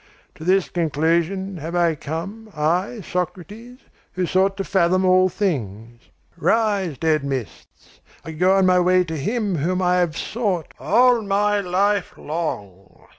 [0.33, 3.81] To this conclusion have I come, I, Socrates,
[4.13, 6.09] who sought to fathom all things.
[6.37, 11.59] Rise, dead mists, I go my way to Him whom I have sought all my
[11.59, 13.03] life long!"